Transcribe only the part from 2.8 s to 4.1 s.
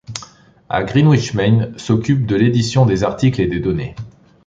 des articles et des données.